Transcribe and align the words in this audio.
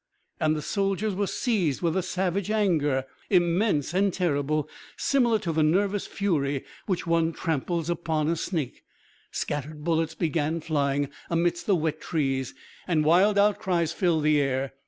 And 0.39 0.55
the 0.55 0.63
soldiers 0.63 1.13
were 1.13 1.27
seized 1.27 1.83
with 1.83 1.95
a 1.95 2.01
savage 2.01 2.49
anger, 2.49 3.05
immense 3.29 3.93
and 3.93 4.11
terrible, 4.11 4.67
similar 4.97 5.37
to 5.37 5.51
the 5.51 5.61
nervous 5.61 6.07
fury 6.07 6.61
with 6.87 7.01
which 7.03 7.05
one 7.05 7.33
tramples 7.33 7.87
upon 7.87 8.27
a 8.27 8.35
snake. 8.35 8.81
Scattered 9.29 9.83
bullets 9.83 10.15
began 10.15 10.59
flying 10.59 11.09
amidst 11.29 11.67
the 11.67 11.75
wet 11.75 12.01
trees, 12.01 12.55
and 12.87 13.05
wild 13.05 13.37
outcries 13.37 13.93
filled 13.93 14.23
the 14.23 14.41
air. 14.41 14.73